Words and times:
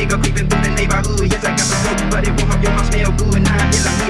nigga 0.00 0.16
creeping 0.22 0.48
through 0.48 0.62
the 0.62 0.70
neighborhood. 0.70 1.30
Yes, 1.30 1.44
I 1.44 1.50
got 1.50 1.60
some 1.60 1.82
dope, 1.84 2.10
but 2.10 2.24
it 2.24 2.30
won't 2.30 2.48
help 2.48 2.62
your 2.62 2.72
mom 2.72 2.86
smell 2.86 3.12
good. 3.12 3.42
Nah, 3.42 3.52
yeah, 3.52 4.00
like 4.00 4.09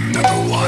Number 0.00 0.50
one. 0.50 0.59